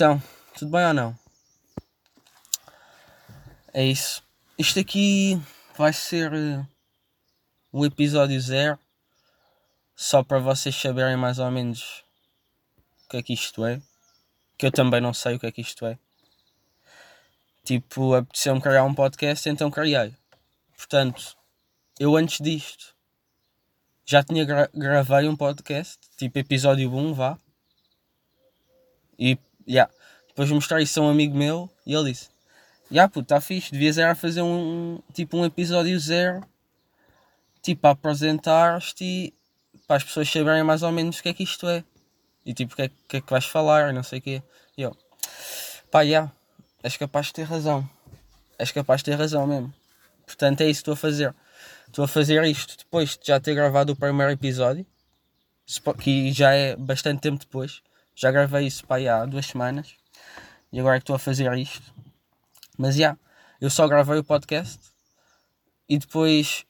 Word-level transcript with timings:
Então, 0.00 0.22
tudo 0.54 0.70
bem 0.70 0.86
ou 0.86 0.94
não? 0.94 1.18
É 3.74 3.84
isso. 3.84 4.22
Isto 4.58 4.80
aqui 4.80 5.38
vai 5.76 5.92
ser 5.92 6.32
uh, 6.32 6.66
o 7.70 7.84
episódio 7.84 8.40
zero. 8.40 8.78
Só 9.94 10.24
para 10.24 10.38
vocês 10.38 10.74
saberem 10.74 11.18
mais 11.18 11.38
ou 11.38 11.50
menos 11.50 12.02
o 13.04 13.10
que 13.10 13.18
é 13.18 13.22
que 13.22 13.34
isto 13.34 13.62
é. 13.66 13.78
Que 14.56 14.64
eu 14.64 14.72
também 14.72 15.02
não 15.02 15.12
sei 15.12 15.34
o 15.34 15.38
que 15.38 15.44
é 15.44 15.52
que 15.52 15.60
isto 15.60 15.84
é. 15.84 15.98
Tipo, 17.62 18.14
apeteceu-me 18.14 18.62
criar 18.62 18.84
um 18.84 18.94
podcast, 18.94 19.46
então 19.50 19.70
criei. 19.70 20.14
Portanto, 20.78 21.36
eu 21.98 22.16
antes 22.16 22.38
disto 22.42 22.96
já 24.06 24.24
tinha 24.24 24.46
gra 24.46 24.70
gravei 24.72 25.28
um 25.28 25.36
podcast, 25.36 25.98
tipo 26.16 26.38
episódio 26.38 26.90
1, 26.90 27.12
vá. 27.12 27.38
E, 29.18 29.38
yeah. 29.66 29.92
Depois 30.28 30.50
mostrei 30.50 30.84
isso 30.84 31.00
a 31.00 31.04
um 31.04 31.10
amigo 31.10 31.36
meu 31.36 31.70
e 31.86 31.94
ele 31.94 32.12
disse: 32.12 32.28
Ya, 32.90 33.08
puto, 33.08 33.28
tá 33.28 33.40
fixe, 33.40 33.70
devias 33.72 33.98
era 33.98 34.14
fazer 34.14 34.42
um, 34.42 35.00
tipo 35.12 35.36
um 35.36 35.44
episódio 35.44 35.98
zero, 35.98 36.42
tipo, 37.62 37.86
a 37.86 37.90
apresentar-te 37.90 39.04
e 39.04 39.34
para 39.86 39.96
as 39.96 40.04
pessoas 40.04 40.30
saberem 40.30 40.62
mais 40.62 40.82
ou 40.82 40.90
menos 40.90 41.18
o 41.18 41.22
que 41.22 41.28
é 41.28 41.34
que 41.34 41.42
isto 41.42 41.68
é. 41.68 41.84
E 42.44 42.54
tipo, 42.54 42.72
o 42.72 42.76
que 42.76 42.82
é 42.82 42.90
que, 43.08 43.16
é 43.18 43.20
que 43.20 43.30
vais 43.30 43.44
falar, 43.44 43.92
não 43.92 44.02
sei 44.02 44.18
o 44.18 44.22
quê. 44.22 44.42
E 44.76 44.82
eu, 44.82 44.96
pá, 45.90 46.04
já, 46.04 46.30
és 46.82 46.96
capaz 46.96 47.26
de 47.26 47.34
ter 47.34 47.44
razão. 47.44 47.88
És 48.58 48.72
capaz 48.72 49.00
de 49.00 49.06
ter 49.06 49.16
razão 49.16 49.46
mesmo. 49.46 49.72
Portanto, 50.26 50.60
é 50.60 50.64
isso 50.64 50.78
que 50.78 50.90
estou 50.90 50.94
a 50.94 50.96
fazer. 50.96 51.34
Estou 51.86 52.04
a 52.04 52.08
fazer 52.08 52.42
isto 52.44 52.76
depois 52.78 53.10
de 53.10 53.26
já 53.26 53.40
ter 53.40 53.54
gravado 53.54 53.92
o 53.92 53.96
primeiro 53.96 54.32
episódio, 54.32 54.86
que 56.02 56.32
já 56.32 56.52
é 56.52 56.76
bastante 56.76 57.20
tempo 57.20 57.38
depois. 57.38 57.82
Já 58.20 58.30
gravei 58.30 58.66
isso 58.66 58.86
pá, 58.86 58.98
há 58.98 59.24
duas 59.24 59.46
semanas. 59.46 59.94
E 60.70 60.78
agora 60.78 60.96
é 60.96 60.98
que 60.98 61.04
estou 61.04 61.16
a 61.16 61.18
fazer 61.18 61.50
isto. 61.56 61.90
Mas 62.76 62.94
já, 62.94 63.00
yeah, 63.00 63.20
eu 63.58 63.70
só 63.70 63.88
gravei 63.88 64.18
o 64.18 64.24
podcast 64.24 64.78
e 65.88 65.96
depois 65.96 66.66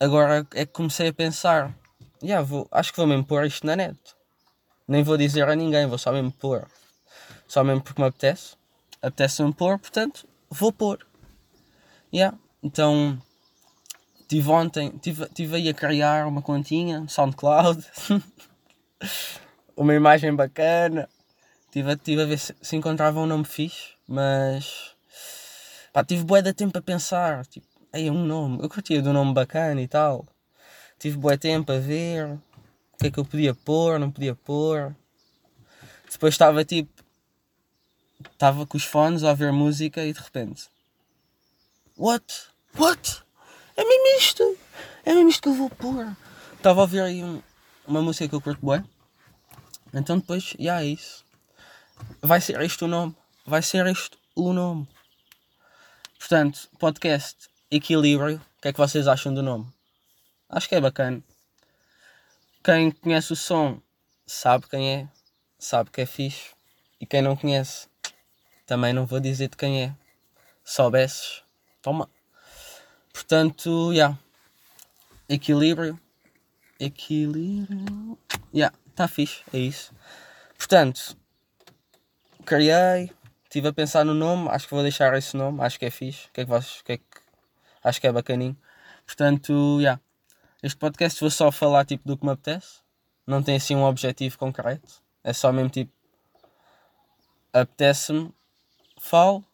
agora 0.00 0.44
é 0.52 0.66
que 0.66 0.72
comecei 0.72 1.08
a 1.08 1.12
pensar, 1.12 1.72
yeah, 2.20 2.44
vou, 2.44 2.66
acho 2.72 2.90
que 2.90 2.96
vou 2.96 3.06
mesmo 3.06 3.24
pôr 3.24 3.46
isto 3.46 3.64
na 3.64 3.76
net. 3.76 3.96
Nem 4.88 5.04
vou 5.04 5.16
dizer 5.16 5.48
a 5.48 5.54
ninguém, 5.54 5.86
vou 5.86 5.96
só 5.96 6.10
mesmo 6.10 6.32
pôr. 6.32 6.66
Só 7.46 7.62
mesmo 7.62 7.80
porque 7.80 8.02
me 8.02 8.08
apetece. 8.08 8.56
Apetece-me 9.00 9.54
pôr, 9.54 9.78
portanto, 9.78 10.26
vou 10.50 10.72
pôr. 10.72 11.06
Yeah. 12.12 12.36
Então, 12.60 13.16
tive 14.26 14.50
ontem, 14.50 14.90
tive, 14.98 15.28
tive 15.28 15.54
aí 15.54 15.68
a 15.68 15.74
criar 15.74 16.26
uma 16.26 16.42
continha, 16.42 17.06
SoundCloud, 17.06 17.86
uma 19.80 19.94
imagem 19.94 20.34
bacana. 20.34 21.08
Tive, 21.72 21.96
tive 21.96 22.22
a 22.22 22.26
ver 22.26 22.38
se, 22.38 22.54
se 22.60 22.76
encontrava 22.76 23.18
um 23.18 23.26
nome 23.26 23.44
fixe. 23.44 23.94
Mas 24.06 24.94
pá, 25.92 26.04
tive 26.04 26.22
bué 26.22 26.42
de 26.42 26.52
tempo 26.52 26.76
a 26.76 26.82
pensar, 26.82 27.46
tipo, 27.46 27.66
aí 27.92 28.10
um 28.10 28.24
nome, 28.24 28.62
eu 28.62 28.68
curtia 28.68 29.00
do 29.00 29.12
nome 29.12 29.32
bacana 29.32 29.80
e 29.80 29.88
tal. 29.88 30.26
Tive 30.98 31.16
bué 31.16 31.36
tempo 31.38 31.72
a 31.72 31.78
ver 31.78 32.26
o 32.26 32.96
que 32.98 33.06
é 33.06 33.10
que 33.10 33.18
eu 33.18 33.24
podia 33.24 33.54
pôr, 33.54 33.98
não 33.98 34.10
podia 34.10 34.34
pôr. 34.34 34.94
Depois 36.10 36.34
estava 36.34 36.62
tipo, 36.64 36.92
estava 38.32 38.66
com 38.66 38.76
os 38.76 38.84
fones 38.84 39.24
a 39.24 39.30
ouvir 39.30 39.50
música 39.50 40.04
e 40.04 40.12
de 40.12 40.20
repente, 40.20 40.68
what? 41.96 42.24
What? 42.76 43.22
É 43.76 43.84
mesmo 43.84 44.18
isto? 44.18 44.58
É 45.06 45.14
mesmo 45.14 45.30
isto 45.30 45.42
que 45.42 45.48
eu 45.48 45.54
vou 45.54 45.70
pôr? 45.70 46.14
Estava 46.54 46.80
a 46.80 46.82
ouvir 46.82 47.00
aí 47.00 47.24
um, 47.24 47.40
uma 47.86 48.02
música 48.02 48.28
que 48.28 48.34
eu 48.34 48.40
curto 48.42 48.60
bué. 48.60 48.84
Então 49.92 50.18
depois, 50.18 50.44
já 50.44 50.56
yeah, 50.58 50.84
é 50.84 50.86
isso. 50.86 51.24
Vai 52.22 52.40
ser 52.40 52.60
isto 52.62 52.84
o 52.84 52.88
nome 52.88 53.14
vai 53.50 53.62
ser 53.62 53.84
este 53.86 54.16
o 54.36 54.52
nome. 54.52 54.86
Portanto, 56.18 56.68
podcast 56.78 57.48
Equilíbrio. 57.68 58.36
O 58.36 58.62
que 58.62 58.68
é 58.68 58.72
que 58.72 58.78
vocês 58.78 59.08
acham 59.08 59.34
do 59.34 59.42
nome? 59.42 59.66
Acho 60.48 60.68
que 60.68 60.76
é 60.76 60.80
bacana. 60.80 61.20
Quem 62.62 62.92
conhece 62.92 63.32
o 63.32 63.36
som 63.36 63.80
sabe 64.24 64.68
quem 64.68 64.88
é, 64.88 65.08
sabe 65.58 65.90
que 65.90 66.00
é 66.00 66.06
fixe. 66.06 66.50
E 67.00 67.06
quem 67.06 67.22
não 67.22 67.34
conhece, 67.34 67.88
também 68.66 68.92
não 68.92 69.04
vou 69.04 69.18
dizer 69.18 69.48
de 69.48 69.56
quem 69.56 69.82
é. 69.82 69.94
Soubesses, 70.62 71.42
toma. 71.82 72.08
Portanto, 73.12 73.88
já. 73.88 73.94
Yeah. 73.94 74.18
Equilíbrio. 75.28 75.98
Equilíbrio. 76.78 78.18
Yeah, 78.54 78.76
tá 79.02 79.08
fixe, 79.08 79.42
é 79.52 79.58
isso. 79.58 79.92
Portanto, 80.56 81.16
criei, 82.44 83.10
Estive 83.50 83.66
a 83.66 83.72
pensar 83.72 84.04
no 84.04 84.14
nome, 84.14 84.48
acho 84.48 84.68
que 84.68 84.74
vou 84.74 84.82
deixar 84.84 85.12
esse 85.18 85.36
nome, 85.36 85.60
acho 85.60 85.76
que 85.76 85.84
é 85.84 85.90
fixe. 85.90 86.28
Que 86.32 86.42
é 86.42 86.44
que 86.44 86.50
vocês, 86.50 86.82
que 86.82 86.92
é 86.92 86.96
que, 86.98 87.04
acho 87.82 88.00
que 88.00 88.06
é 88.06 88.12
bacaninho. 88.12 88.56
Portanto, 89.04 89.78
já. 89.78 89.82
Yeah. 89.82 90.02
Este 90.62 90.78
podcast 90.78 91.18
vou 91.20 91.30
só 91.30 91.50
falar 91.50 91.84
tipo 91.84 92.06
do 92.06 92.16
que 92.16 92.24
me 92.24 92.30
apetece. 92.30 92.78
Não 93.26 93.42
tem 93.42 93.56
assim 93.56 93.74
um 93.74 93.82
objetivo 93.82 94.38
concreto. 94.38 95.02
É 95.24 95.32
só 95.32 95.50
mesmo 95.50 95.68
tipo. 95.68 95.92
Apetece-me, 97.52 98.32
falo. 99.00 99.44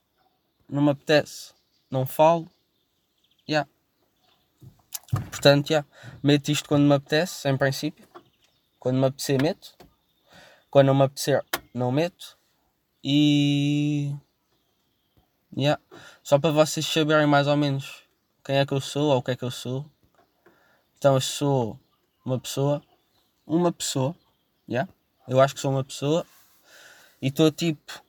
Não 0.68 0.82
me 0.82 0.90
apetece, 0.90 1.54
não 1.90 2.04
falo. 2.04 2.50
Já. 3.48 3.64
Yeah. 3.64 3.70
Portanto, 5.30 5.68
já. 5.68 5.76
Yeah. 5.76 5.88
Meto 6.22 6.50
isto 6.50 6.68
quando 6.68 6.82
me 6.82 6.94
apetece, 6.94 7.48
em 7.48 7.56
princípio. 7.56 8.05
Quando 8.86 9.00
me 9.00 9.06
apetecer, 9.06 9.42
meto. 9.42 9.74
Quando 10.70 10.86
não 10.86 10.94
me 10.94 11.02
apetecer, 11.02 11.44
não 11.74 11.90
meto. 11.90 12.38
E. 13.02 14.14
Yeah. 15.58 15.82
Só 16.22 16.38
para 16.38 16.52
vocês 16.52 16.86
saberem 16.86 17.26
mais 17.26 17.48
ou 17.48 17.56
menos 17.56 18.04
quem 18.44 18.58
é 18.58 18.64
que 18.64 18.72
eu 18.72 18.80
sou 18.80 19.10
ou 19.10 19.18
o 19.18 19.22
que 19.24 19.32
é 19.32 19.36
que 19.36 19.42
eu 19.42 19.50
sou. 19.50 19.84
Então 20.96 21.14
eu 21.14 21.20
sou 21.20 21.80
uma 22.24 22.38
pessoa. 22.38 22.80
Uma 23.44 23.72
pessoa. 23.72 24.14
Yeah. 24.68 24.88
Eu 25.26 25.40
acho 25.40 25.56
que 25.56 25.60
sou 25.60 25.72
uma 25.72 25.82
pessoa. 25.82 26.24
E 27.20 27.26
estou 27.26 27.50
tipo. 27.50 28.04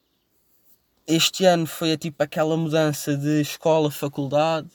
Este 1.08 1.44
ano 1.46 1.66
foi 1.66 1.94
a, 1.94 1.98
tipo 1.98 2.22
aquela 2.22 2.56
mudança 2.56 3.18
de 3.18 3.42
escola, 3.42 3.90
faculdade. 3.90 4.70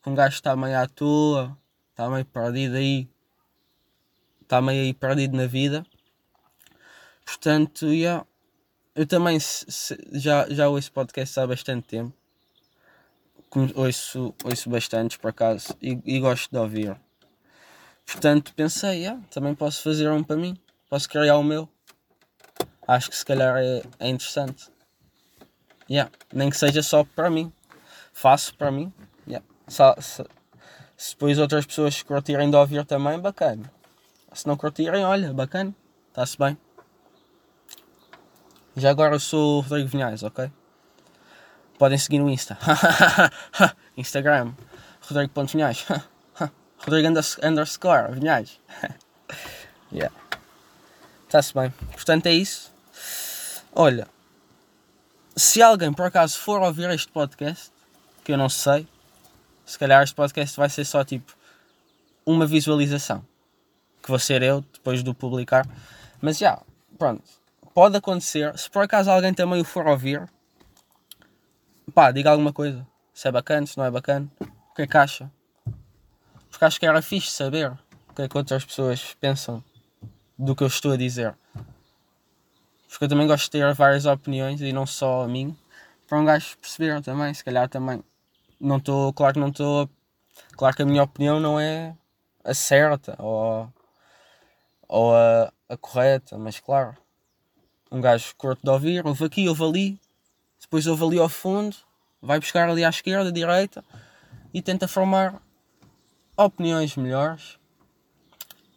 Que 0.00 0.08
um 0.08 0.14
gajo 0.14 0.36
está 0.36 0.54
meio 0.54 0.78
à 0.78 0.86
toa. 0.86 1.58
Está 1.90 2.08
meio 2.08 2.24
perdido 2.24 2.76
aí. 2.76 3.08
Está 4.44 4.62
meio 4.62 4.82
aí 4.82 4.94
perdido 4.94 5.36
na 5.36 5.46
vida. 5.46 5.84
Portanto, 7.24 7.86
yeah 7.86 8.24
eu 8.94 9.04
também 9.06 9.40
se, 9.40 9.98
já, 10.12 10.46
já 10.48 10.68
ouço 10.68 10.92
podcast 10.92 11.40
há 11.40 11.46
bastante 11.46 11.88
tempo. 11.88 12.14
Ouço, 13.74 14.34
ouço 14.44 14.70
bastante 14.70 15.18
por 15.18 15.30
acaso 15.30 15.76
e, 15.82 15.98
e 16.04 16.20
gosto 16.20 16.50
de 16.50 16.58
ouvir. 16.58 16.96
Portanto 18.06 18.52
pensei, 18.54 19.00
yeah, 19.00 19.20
também 19.30 19.54
posso 19.54 19.82
fazer 19.82 20.08
um 20.10 20.22
para 20.22 20.36
mim. 20.36 20.56
Posso 20.88 21.08
criar 21.08 21.36
o 21.36 21.42
meu. 21.42 21.68
Acho 22.86 23.10
que 23.10 23.16
se 23.16 23.24
calhar 23.24 23.56
é, 23.56 23.82
é 23.98 24.08
interessante. 24.08 24.68
Yeah. 25.90 26.10
Nem 26.32 26.50
que 26.50 26.56
seja 26.56 26.82
só 26.82 27.02
para 27.02 27.28
mim. 27.28 27.52
Faço 28.12 28.54
para 28.54 28.70
mim. 28.70 28.92
Yeah. 29.26 29.44
Se, 29.66 29.82
se, 30.02 30.24
se 30.96 31.14
depois 31.14 31.38
outras 31.38 31.66
pessoas 31.66 32.00
curtirem 32.02 32.48
de 32.48 32.56
ouvir 32.56 32.84
também, 32.84 33.18
bacana. 33.18 33.72
Se 34.34 34.48
não 34.48 34.56
curtirem, 34.56 35.04
olha, 35.04 35.32
bacana. 35.32 35.72
Está-se 36.08 36.36
bem. 36.36 36.58
Já 38.76 38.90
agora 38.90 39.14
eu 39.14 39.20
sou 39.20 39.58
o 39.58 39.60
Rodrigo 39.60 39.88
Vinhais, 39.88 40.24
ok? 40.24 40.50
Podem 41.78 41.96
seguir 41.96 42.18
no 42.18 42.28
Insta. 42.28 42.58
Instagram. 43.96 44.52
Rodrigo.vinhais. 45.08 45.86
Rodrigo 46.78 47.08
underscore 47.46 48.12
Vinhais. 48.12 48.60
yeah. 49.92 50.14
Está-se 51.24 51.54
bem. 51.54 51.70
Portanto 51.92 52.26
é 52.26 52.32
isso. 52.32 52.72
Olha. 53.72 54.08
Se 55.36 55.62
alguém 55.62 55.92
por 55.92 56.06
acaso 56.06 56.38
for 56.38 56.60
ouvir 56.60 56.90
este 56.90 57.10
podcast, 57.10 57.72
que 58.24 58.32
eu 58.32 58.38
não 58.38 58.48
sei, 58.48 58.86
se 59.64 59.78
calhar 59.78 60.02
este 60.02 60.14
podcast 60.14 60.56
vai 60.56 60.68
ser 60.68 60.84
só 60.84 61.04
tipo 61.04 61.36
uma 62.26 62.46
visualização. 62.46 63.24
Que 64.04 64.10
vou 64.10 64.18
ser 64.20 64.42
eu 64.42 64.60
depois 64.60 65.02
do 65.02 65.14
publicar. 65.14 65.66
Mas 66.20 66.38
já, 66.38 66.62
pronto 66.98 67.24
pode 67.74 67.96
acontecer, 67.96 68.56
se 68.56 68.70
por 68.70 68.84
acaso 68.84 69.10
alguém 69.10 69.34
também 69.34 69.60
o 69.60 69.64
for 69.64 69.86
ouvir, 69.88 70.30
pá, 71.92 72.12
diga 72.12 72.30
alguma 72.30 72.52
coisa. 72.52 72.86
Se 73.12 73.28
é 73.28 73.32
bacana, 73.32 73.66
se 73.66 73.76
não 73.76 73.84
é 73.84 73.90
bacana, 73.90 74.30
o 74.40 74.74
que 74.74 74.82
é 74.82 74.86
que 74.86 74.96
acha? 74.96 75.30
Porque 76.48 76.64
acho 76.64 76.78
que 76.78 76.86
era 76.86 77.02
fixe 77.02 77.32
saber 77.32 77.72
o 78.08 78.14
que 78.14 78.22
é 78.22 78.28
que 78.28 78.38
outras 78.38 78.64
pessoas 78.64 79.14
pensam 79.20 79.62
do 80.38 80.54
que 80.54 80.62
eu 80.62 80.68
estou 80.68 80.92
a 80.92 80.96
dizer. 80.96 81.36
Porque 82.88 83.06
eu 83.06 83.08
também 83.08 83.26
gosto 83.26 83.44
de 83.46 83.50
ter 83.50 83.74
várias 83.74 84.06
opiniões 84.06 84.60
e 84.60 84.72
não 84.72 84.86
só 84.86 85.24
a 85.24 85.28
mim, 85.28 85.56
para 86.06 86.20
um 86.20 86.24
gajo 86.24 86.56
perceber 86.58 87.02
também, 87.02 87.34
se 87.34 87.42
calhar 87.42 87.68
também. 87.68 88.04
Não 88.60 88.76
estou, 88.76 89.12
claro 89.12 89.34
que 89.34 89.40
não 89.40 89.48
estou, 89.48 89.90
claro 90.52 90.76
que 90.76 90.82
a 90.82 90.86
minha 90.86 91.02
opinião 91.02 91.40
não 91.40 91.58
é 91.58 91.96
a 92.44 92.54
certa 92.54 93.16
ou, 93.18 93.68
ou 94.88 95.14
a, 95.14 95.52
a 95.68 95.76
correta, 95.76 96.38
mas 96.38 96.60
claro, 96.60 96.96
Um 97.90 98.00
gajo 98.00 98.34
curto 98.36 98.60
de 98.62 98.70
ouvir, 98.70 99.06
ouve 99.06 99.24
aqui, 99.24 99.48
ouve 99.48 99.64
ali, 99.64 100.00
depois 100.60 100.86
ouve 100.86 101.04
ali 101.04 101.18
ao 101.18 101.28
fundo, 101.28 101.76
vai 102.20 102.40
buscar 102.40 102.68
ali 102.68 102.84
à 102.84 102.88
esquerda, 102.88 103.28
à 103.28 103.32
direita 103.32 103.84
e 104.52 104.62
tenta 104.62 104.88
formar 104.88 105.40
opiniões 106.36 106.96
melhores 106.96 107.58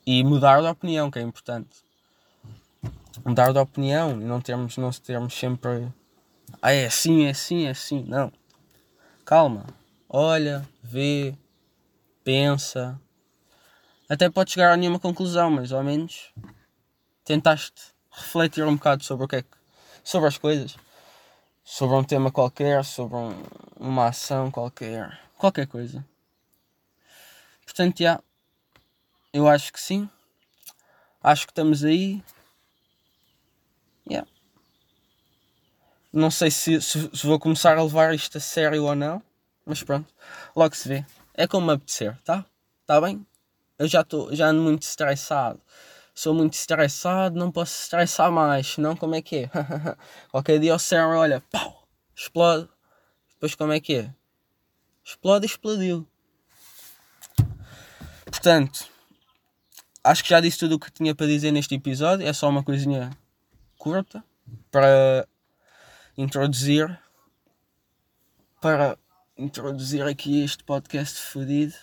e 0.05 0.23
mudar 0.23 0.61
de 0.61 0.67
opinião, 0.67 1.09
que 1.09 1.19
é 1.19 1.21
importante. 1.21 1.83
Mudar 3.25 3.51
de 3.51 3.59
opinião 3.59 4.21
e 4.21 4.23
não 4.23 4.39
termos, 4.39 4.77
não 4.77 4.91
termos 4.91 5.33
sempre 5.33 5.91
ah, 6.61 6.71
é 6.71 6.85
assim, 6.85 7.25
é 7.25 7.29
assim, 7.29 7.65
é 7.65 7.69
assim. 7.69 8.03
Não. 8.07 8.31
Calma. 9.25 9.65
Olha, 10.09 10.67
vê, 10.81 11.35
pensa. 12.23 12.99
Até 14.09 14.29
pode 14.29 14.51
chegar 14.51 14.71
a 14.71 14.77
nenhuma 14.77 14.99
conclusão, 14.99 15.51
mas 15.51 15.71
ao 15.73 15.83
menos 15.83 16.33
tentaste 17.25 17.93
refletir 18.09 18.63
um 18.65 18.75
bocado 18.75 19.03
sobre 19.03 19.25
o 19.25 19.27
que 19.27 19.35
é 19.37 19.41
que. 19.41 19.49
sobre 20.03 20.29
as 20.29 20.37
coisas. 20.37 20.77
Sobre 21.63 21.97
um 21.97 22.03
tema 22.03 22.31
qualquer, 22.31 22.85
sobre 22.85 23.17
um, 23.17 23.43
uma 23.77 24.07
ação 24.07 24.49
qualquer. 24.49 25.19
Qualquer 25.37 25.67
coisa. 25.67 26.05
Portanto, 27.65 27.99
já. 27.99 28.21
Eu 29.33 29.45
acho 29.47 29.73
que 29.73 29.81
sim. 29.81 30.09
Acho 31.21 31.45
que 31.45 31.51
estamos 31.51 31.83
aí. 31.83 32.23
Yeah. 34.09 34.25
Não 36.13 36.31
sei 36.31 36.49
se, 36.49 36.81
se, 36.81 37.09
se, 37.13 37.27
vou 37.27 37.37
começar 37.37 37.77
a 37.77 37.83
levar 37.83 38.15
isto 38.15 38.37
a 38.37 38.41
sério 38.41 38.85
ou 38.85 38.95
não. 38.95 39.21
Mas 39.65 39.83
pronto. 39.83 40.11
Logo 40.55 40.73
se 40.73 40.87
vê. 40.87 41.05
É 41.33 41.45
como 41.45 41.67
me 41.67 41.73
apetecer, 41.73 42.17
tá? 42.23 42.45
Tá 42.85 43.01
bem? 43.01 43.27
Eu 43.77 43.87
já 43.87 44.01
estou 44.01 44.33
já 44.35 44.47
ando 44.47 44.61
muito 44.61 44.83
estressado. 44.83 45.61
Sou 46.13 46.33
muito 46.33 46.53
estressado, 46.53 47.37
não 47.37 47.51
posso 47.51 47.83
estressar 47.83 48.31
mais. 48.31 48.67
Senão 48.67 48.95
como 48.95 49.15
é 49.15 49.21
que 49.21 49.35
é? 49.35 49.51
Qualquer 50.31 50.59
dia 50.59 50.73
o 50.73 50.79
cérebro 50.79 51.17
olha, 51.17 51.41
pau, 51.51 51.87
explode. 52.15 52.67
Depois 53.33 53.53
como 53.53 53.71
é 53.71 53.79
que 53.79 53.95
é? 53.95 54.13
Explode 55.05 55.45
explodiu. 55.45 56.07
Portanto, 58.25 58.85
acho 60.03 60.23
que 60.23 60.29
já 60.29 60.41
disse 60.41 60.57
tudo 60.57 60.75
o 60.75 60.79
que 60.79 60.91
tinha 60.91 61.13
para 61.13 61.27
dizer 61.27 61.51
neste 61.51 61.75
episódio. 61.75 62.27
É 62.27 62.33
só 62.33 62.49
uma 62.49 62.63
coisinha 62.63 63.11
curta 63.77 64.23
para 64.71 65.27
introduzir 66.17 66.99
para 68.59 68.97
introduzir 69.37 70.01
aqui 70.03 70.43
este 70.43 70.63
podcast 70.63 71.21
fodido. 71.21 71.75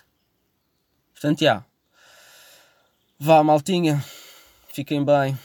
Portanto, 1.13 1.39
já. 1.39 1.65
Vá, 3.17 3.41
maltinha. 3.41 4.03
Fiquem 4.67 5.03
bem. 5.03 5.39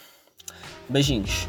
Beijinhos. 0.88 1.48